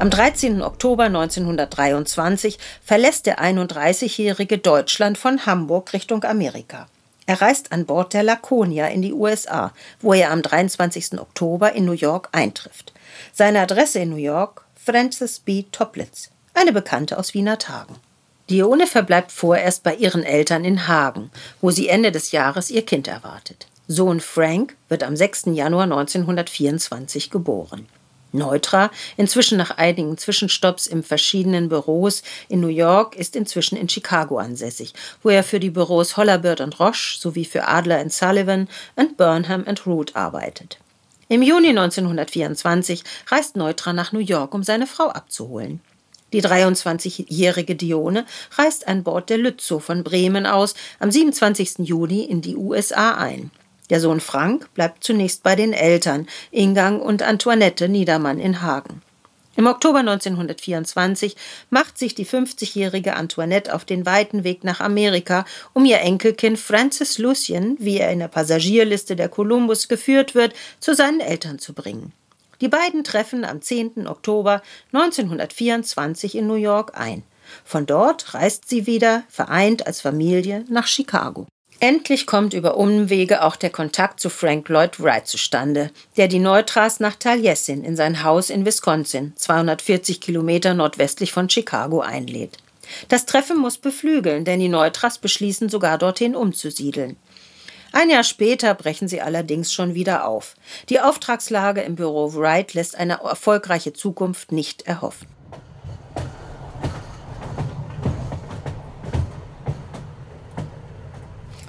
Am 0.00 0.10
13. 0.10 0.62
Oktober 0.62 1.04
1923 1.04 2.58
verlässt 2.84 3.26
der 3.26 3.40
31-jährige 3.40 4.58
Deutschland 4.58 5.18
von 5.18 5.44
Hamburg 5.44 5.92
Richtung 5.92 6.22
Amerika. 6.22 6.86
Er 7.28 7.42
reist 7.42 7.72
an 7.72 7.84
Bord 7.84 8.14
der 8.14 8.22
Laconia 8.22 8.86
in 8.86 9.02
die 9.02 9.12
USA, 9.12 9.74
wo 10.00 10.14
er 10.14 10.30
am 10.30 10.40
23. 10.40 11.20
Oktober 11.20 11.74
in 11.74 11.84
New 11.84 11.92
York 11.92 12.30
eintrifft. 12.32 12.94
Seine 13.34 13.60
Adresse 13.60 13.98
in 13.98 14.08
New 14.08 14.16
York 14.16 14.64
Frances 14.74 15.38
B. 15.38 15.64
Toplitz, 15.70 16.30
eine 16.54 16.72
Bekannte 16.72 17.18
aus 17.18 17.34
Wiener 17.34 17.58
Tagen. 17.58 17.96
Dione 18.48 18.86
verbleibt 18.86 19.30
vorerst 19.30 19.82
bei 19.82 19.94
ihren 19.94 20.22
Eltern 20.22 20.64
in 20.64 20.88
Hagen, 20.88 21.30
wo 21.60 21.70
sie 21.70 21.88
Ende 21.88 22.12
des 22.12 22.32
Jahres 22.32 22.70
ihr 22.70 22.86
Kind 22.86 23.08
erwartet. 23.08 23.66
Sohn 23.88 24.20
Frank 24.20 24.74
wird 24.88 25.02
am 25.02 25.14
6. 25.14 25.48
Januar 25.52 25.82
1924 25.82 27.30
geboren. 27.30 27.86
Neutra, 28.32 28.90
inzwischen 29.16 29.58
nach 29.58 29.78
einigen 29.78 30.18
Zwischenstopps 30.18 30.86
in 30.86 31.02
verschiedenen 31.02 31.68
Büros 31.68 32.22
in 32.48 32.60
New 32.60 32.68
York, 32.68 33.16
ist 33.16 33.36
inzwischen 33.36 33.76
in 33.76 33.88
Chicago 33.88 34.38
ansässig, 34.38 34.92
wo 35.22 35.30
er 35.30 35.44
für 35.44 35.60
die 35.60 35.70
Büros 35.70 36.16
Hollerbird 36.16 36.60
und 36.60 36.78
Roche 36.78 37.18
sowie 37.18 37.44
für 37.44 37.66
Adler 37.66 38.08
Sullivan 38.10 38.68
und 38.96 39.16
Burnham 39.16 39.64
Root 39.86 40.16
arbeitet. 40.16 40.78
Im 41.30 41.42
Juni 41.42 41.68
1924 41.68 43.04
reist 43.26 43.56
Neutra 43.56 43.92
nach 43.92 44.12
New 44.12 44.18
York, 44.18 44.54
um 44.54 44.62
seine 44.62 44.86
Frau 44.86 45.08
abzuholen. 45.08 45.80
Die 46.32 46.42
23-jährige 46.42 47.74
Dione 47.74 48.26
reist 48.56 48.86
an 48.86 49.02
Bord 49.02 49.30
der 49.30 49.38
Lützow 49.38 49.82
von 49.82 50.04
Bremen 50.04 50.46
aus 50.46 50.74
am 50.98 51.10
27. 51.10 51.78
Juni 51.78 52.24
in 52.24 52.42
die 52.42 52.56
USA 52.56 53.14
ein. 53.14 53.50
Der 53.90 54.00
Sohn 54.00 54.20
Frank 54.20 54.72
bleibt 54.74 55.02
zunächst 55.02 55.42
bei 55.42 55.56
den 55.56 55.72
Eltern, 55.72 56.26
Ingang 56.50 57.00
und 57.00 57.22
Antoinette 57.22 57.88
Niedermann 57.88 58.38
in 58.38 58.62
Hagen. 58.62 59.02
Im 59.58 59.66
Oktober 59.66 59.98
1924 59.98 61.34
macht 61.70 61.98
sich 61.98 62.14
die 62.14 62.24
50-jährige 62.24 63.16
Antoinette 63.16 63.74
auf 63.74 63.84
den 63.84 64.06
weiten 64.06 64.44
Weg 64.44 64.62
nach 64.62 64.80
Amerika, 64.80 65.44
um 65.72 65.84
ihr 65.84 66.00
Enkelkind 66.00 66.60
Francis 66.60 67.18
Lucien, 67.18 67.76
wie 67.80 67.98
er 67.98 68.12
in 68.12 68.20
der 68.20 68.28
Passagierliste 68.28 69.16
der 69.16 69.28
Columbus 69.28 69.88
geführt 69.88 70.36
wird, 70.36 70.54
zu 70.78 70.94
seinen 70.94 71.18
Eltern 71.18 71.58
zu 71.58 71.72
bringen. 71.72 72.12
Die 72.60 72.68
beiden 72.68 73.02
treffen 73.02 73.44
am 73.44 73.60
10. 73.60 74.06
Oktober 74.06 74.62
1924 74.92 76.36
in 76.36 76.46
New 76.46 76.54
York 76.54 76.92
ein. 76.94 77.24
Von 77.64 77.84
dort 77.84 78.34
reist 78.34 78.68
sie 78.68 78.86
wieder, 78.86 79.24
vereint 79.28 79.88
als 79.88 80.00
Familie, 80.00 80.64
nach 80.68 80.86
Chicago. 80.86 81.48
Endlich 81.80 82.26
kommt 82.26 82.54
über 82.54 82.76
Umwege 82.76 83.44
auch 83.44 83.54
der 83.54 83.70
Kontakt 83.70 84.18
zu 84.18 84.30
Frank 84.30 84.68
Lloyd 84.68 84.98
Wright 84.98 85.28
zustande, 85.28 85.92
der 86.16 86.26
die 86.26 86.40
Neutras 86.40 86.98
nach 86.98 87.14
Taliesin 87.14 87.84
in 87.84 87.94
sein 87.94 88.24
Haus 88.24 88.50
in 88.50 88.66
Wisconsin, 88.66 89.32
240 89.36 90.20
Kilometer 90.20 90.74
nordwestlich 90.74 91.30
von 91.30 91.48
Chicago, 91.48 92.00
einlädt. 92.00 92.58
Das 93.08 93.26
Treffen 93.26 93.58
muss 93.58 93.78
beflügeln, 93.78 94.44
denn 94.44 94.58
die 94.58 94.68
Neutras 94.68 95.18
beschließen 95.18 95.68
sogar 95.68 95.98
dorthin 95.98 96.34
umzusiedeln. 96.34 97.16
Ein 97.92 98.10
Jahr 98.10 98.24
später 98.24 98.74
brechen 98.74 99.06
sie 99.06 99.20
allerdings 99.20 99.72
schon 99.72 99.94
wieder 99.94 100.26
auf. 100.26 100.56
Die 100.88 101.00
Auftragslage 101.00 101.82
im 101.82 101.94
Büro 101.94 102.34
Wright 102.34 102.74
lässt 102.74 102.96
eine 102.96 103.20
erfolgreiche 103.22 103.92
Zukunft 103.92 104.50
nicht 104.50 104.82
erhoffen. 104.82 105.28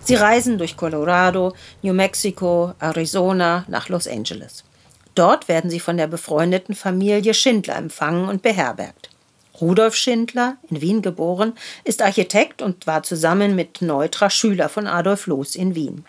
Sie 0.10 0.16
reisen 0.16 0.58
durch 0.58 0.76
Colorado, 0.76 1.54
New 1.84 1.94
Mexico, 1.94 2.74
Arizona 2.80 3.64
nach 3.68 3.90
Los 3.90 4.08
Angeles. 4.08 4.64
Dort 5.14 5.48
werden 5.48 5.70
sie 5.70 5.80
von 5.80 5.98
der 5.98 6.08
befreundeten 6.08 6.74
Familie 6.74 7.36
Schindler 7.36 7.76
empfangen 7.76 8.28
und 8.28 8.42
beherbergt. 8.42 9.12
Rudolf 9.62 9.94
Schindler, 9.94 10.58
in 10.68 10.82
Wien 10.82 11.04
geboren, 11.04 11.54
ist 11.84 12.02
Architekt 12.02 12.64
und 12.64 12.88
war 12.88 13.04
zusammen 13.04 13.56
mit 13.56 13.84
Neutra 13.84 14.32
Schüler 14.32 14.68
von 14.68 14.88
Adolf 14.88 15.28
Loos 15.28 15.56
in 15.56 15.76
Wien. 15.76 16.04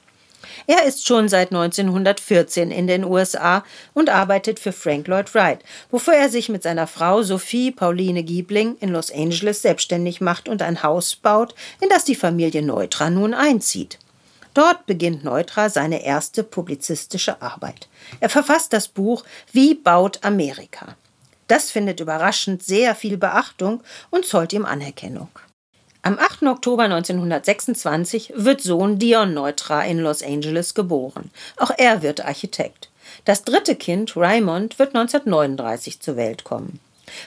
Er 0.66 0.84
ist 0.84 1.06
schon 1.06 1.28
seit 1.28 1.52
1914 1.52 2.70
in 2.70 2.86
den 2.86 3.04
USA 3.04 3.64
und 3.94 4.10
arbeitet 4.10 4.58
für 4.58 4.72
Frank 4.72 5.08
Lloyd 5.08 5.34
Wright, 5.34 5.60
wofür 5.90 6.14
er 6.14 6.28
sich 6.28 6.48
mit 6.48 6.62
seiner 6.62 6.86
Frau 6.86 7.22
Sophie 7.22 7.70
Pauline 7.70 8.22
Giebling 8.22 8.76
in 8.80 8.90
Los 8.90 9.12
Angeles 9.12 9.62
selbstständig 9.62 10.20
macht 10.20 10.48
und 10.48 10.62
ein 10.62 10.82
Haus 10.82 11.16
baut, 11.16 11.54
in 11.80 11.88
das 11.88 12.04
die 12.04 12.14
Familie 12.14 12.62
Neutra 12.62 13.10
nun 13.10 13.34
einzieht. 13.34 13.98
Dort 14.54 14.86
beginnt 14.86 15.22
Neutra 15.22 15.70
seine 15.70 16.04
erste 16.04 16.42
publizistische 16.42 17.40
Arbeit. 17.40 17.88
Er 18.18 18.28
verfasst 18.28 18.72
das 18.72 18.88
Buch 18.88 19.24
Wie 19.52 19.74
baut 19.74 20.18
Amerika? 20.22 20.96
Das 21.46 21.70
findet 21.70 22.00
überraschend 22.00 22.62
sehr 22.62 22.94
viel 22.94 23.16
Beachtung 23.16 23.82
und 24.10 24.24
zollt 24.24 24.52
ihm 24.52 24.64
Anerkennung. 24.64 25.28
Am 26.02 26.18
8. 26.18 26.44
Oktober 26.44 26.84
1926 26.84 28.32
wird 28.34 28.62
Sohn 28.62 28.98
Dion 28.98 29.34
Neutra 29.34 29.82
in 29.82 29.98
Los 29.98 30.22
Angeles 30.22 30.72
geboren. 30.72 31.30
Auch 31.58 31.72
er 31.76 32.00
wird 32.00 32.24
Architekt. 32.24 32.88
Das 33.26 33.44
dritte 33.44 33.76
Kind, 33.76 34.16
Raymond, 34.16 34.78
wird 34.78 34.94
1939 34.94 36.00
zur 36.00 36.16
Welt 36.16 36.44
kommen. 36.44 36.80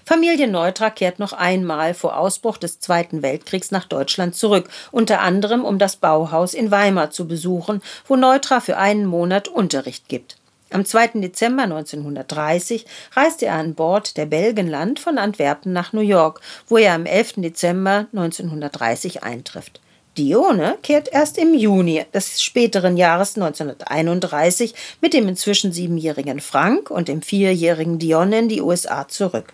Familie 0.05 0.47
Neutra 0.47 0.89
kehrt 0.89 1.19
noch 1.19 1.33
einmal 1.33 1.93
vor 1.93 2.17
Ausbruch 2.17 2.57
des 2.57 2.79
Zweiten 2.79 3.21
Weltkriegs 3.21 3.69
nach 3.69 3.85
Deutschland 3.85 4.35
zurück, 4.35 4.69
unter 4.91 5.21
anderem 5.21 5.65
um 5.65 5.77
das 5.77 5.97
Bauhaus 5.97 6.55
in 6.55 6.71
Weimar 6.71 7.11
zu 7.11 7.27
besuchen, 7.27 7.79
wo 8.07 8.15
Neutra 8.15 8.59
für 8.59 8.77
einen 8.77 9.05
Monat 9.05 9.49
Unterricht 9.49 10.07
gibt. 10.07 10.37
Am 10.73 10.85
2. 10.85 11.19
Dezember 11.21 11.63
1930 11.63 12.87
reiste 13.11 13.45
er 13.45 13.53
an 13.53 13.75
Bord 13.75 14.17
der 14.17 14.25
Belgenland 14.25 14.99
von 14.99 15.19
Antwerpen 15.19 15.71
nach 15.71 15.93
New 15.93 16.01
York, 16.01 16.41
wo 16.67 16.77
er 16.77 16.95
am 16.95 17.05
11. 17.05 17.33
Dezember 17.37 18.07
1930 18.11 19.21
eintrifft. 19.21 19.81
Dione 20.17 20.79
kehrt 20.81 21.09
erst 21.13 21.37
im 21.37 21.53
Juni 21.53 22.03
des 22.11 22.41
späteren 22.41 22.97
Jahres 22.97 23.35
1931 23.35 24.73
mit 24.99 25.13
dem 25.13 25.27
inzwischen 25.27 25.71
siebenjährigen 25.71 26.39
Frank 26.39 26.89
und 26.89 27.07
dem 27.07 27.21
vierjährigen 27.21 27.99
Dion 27.99 28.33
in 28.33 28.49
die 28.49 28.61
USA 28.61 29.07
zurück. 29.07 29.53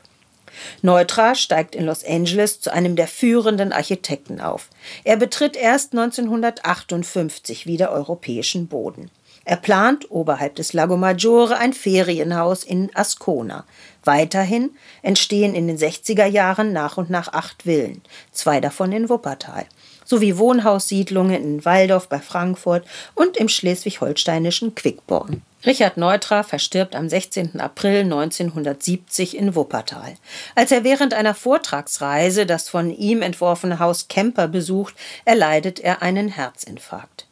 Neutra 0.82 1.36
steigt 1.36 1.76
in 1.76 1.86
Los 1.86 2.06
Angeles 2.06 2.62
zu 2.62 2.72
einem 2.72 2.96
der 2.96 3.08
führenden 3.08 3.74
Architekten 3.74 4.40
auf. 4.40 4.70
Er 5.04 5.18
betritt 5.18 5.58
erst 5.58 5.92
1958 5.92 7.66
wieder 7.66 7.92
europäischen 7.92 8.68
Boden. 8.68 9.12
Er 9.50 9.56
plant 9.58 10.12
oberhalb 10.12 10.58
des 10.58 10.74
Lago 10.74 10.96
Maggiore 10.96 11.58
ein 11.58 11.74
Ferienhaus 11.74 12.64
in 12.64 12.92
Ascona. 12.94 13.66
Weiterhin 14.04 14.70
entstehen 15.02 15.56
in 15.56 15.66
den 15.66 15.80
60er 15.80 16.28
Jahren 16.28 16.72
nach 16.72 16.98
und 16.98 17.10
nach 17.10 17.34
acht 17.34 17.64
Villen, 17.64 18.04
zwei 18.32 18.62
davon 18.62 18.92
in 18.92 19.10
Wuppertal, 19.10 19.66
sowie 20.06 20.38
Wohnhaussiedlungen 20.38 21.44
in 21.44 21.66
Waldorf 21.66 22.10
bei 22.10 22.20
Frankfurt 22.20 22.86
und 23.16 23.38
im 23.38 23.50
schleswig-holsteinischen 23.50 24.76
Quickborn. 24.76 25.42
Richard 25.66 25.98
Neutra 25.98 26.44
verstirbt 26.44 26.96
am 26.96 27.10
16. 27.10 27.60
April 27.60 28.02
1970 28.02 29.36
in 29.36 29.56
Wuppertal. 29.56 30.14
Als 30.54 30.72
er 30.72 30.84
während 30.84 31.16
einer 31.16 31.34
Vortragsreise 31.34 32.46
das 32.46 32.70
von 32.70 32.92
ihm 32.92 33.24
entworfene 33.24 33.80
Haus 33.80 34.10
Kemper 34.10 34.48
besucht, 34.48 34.94
erleidet 35.26 35.80
er 35.80 36.04
einen 36.04 36.28
Herzinfarkt. 36.28 37.26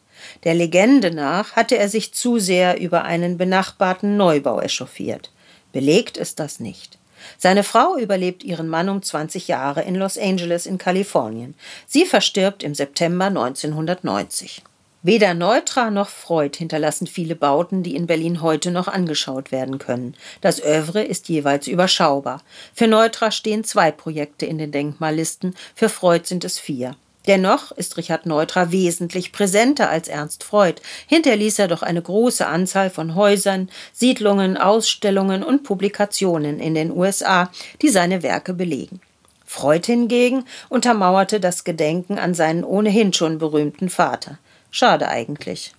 Der 0.43 0.53
Legende 0.53 1.11
nach 1.11 1.55
hatte 1.55 1.77
er 1.77 1.89
sich 1.89 2.13
zu 2.13 2.39
sehr 2.39 2.79
über 2.79 3.03
einen 3.03 3.37
benachbarten 3.37 4.17
Neubau 4.17 4.59
echauffiert. 4.61 5.31
Belegt 5.71 6.17
ist 6.17 6.39
das 6.39 6.59
nicht. 6.59 6.97
Seine 7.37 7.63
Frau 7.63 7.97
überlebt 7.97 8.43
ihren 8.43 8.67
Mann 8.67 8.89
um 8.89 9.01
20 9.01 9.47
Jahre 9.47 9.81
in 9.81 9.95
Los 9.95 10.17
Angeles 10.17 10.65
in 10.65 10.77
Kalifornien. 10.77 11.55
Sie 11.87 12.05
verstirbt 12.05 12.63
im 12.63 12.75
September 12.75 13.25
1990. 13.25 14.63
Weder 15.03 15.33
Neutra 15.35 15.89
noch 15.91 16.09
Freud 16.09 16.57
hinterlassen 16.57 17.07
viele 17.07 17.35
Bauten, 17.35 17.83
die 17.83 17.95
in 17.95 18.07
Berlin 18.07 18.41
heute 18.41 18.71
noch 18.71 18.87
angeschaut 18.87 19.51
werden 19.51 19.77
können. 19.77 20.15
Das 20.41 20.61
Övre 20.61 21.03
ist 21.03 21.29
jeweils 21.29 21.67
überschaubar. 21.67 22.41
Für 22.73 22.87
Neutra 22.87 23.31
stehen 23.31 23.63
zwei 23.63 23.91
Projekte 23.91 24.45
in 24.45 24.57
den 24.57 24.71
Denkmallisten, 24.71 25.55
für 25.75 25.89
Freud 25.89 26.25
sind 26.25 26.43
es 26.43 26.59
vier. 26.59 26.95
Dennoch 27.27 27.73
ist 27.73 27.97
Richard 27.97 28.25
Neutra 28.25 28.71
wesentlich 28.71 29.33
präsenter 29.33 29.89
als 29.89 30.07
Ernst 30.07 30.45
Freud. 30.45 30.81
Hinterließ 31.07 31.59
er 31.59 31.67
doch 31.67 31.81
eine 31.83 32.01
große 32.01 32.47
Anzahl 32.47 32.89
von 32.89 33.15
Häusern, 33.15 33.69
Siedlungen, 33.91 34.55
Ausstellungen 34.55 35.43
und 35.43 35.63
Publikationen 35.63 36.59
in 36.59 36.73
den 36.73 36.91
USA, 36.91 37.51
die 37.81 37.89
seine 37.89 38.23
Werke 38.23 38.53
belegen. 38.53 39.01
Freud 39.45 39.85
hingegen 39.85 40.45
untermauerte 40.69 41.39
das 41.39 41.65
Gedenken 41.65 42.17
an 42.17 42.33
seinen 42.33 42.63
ohnehin 42.63 43.11
schon 43.13 43.39
berühmten 43.39 43.89
Vater. 43.89 44.37
Schade 44.71 45.07
eigentlich. 45.07 45.73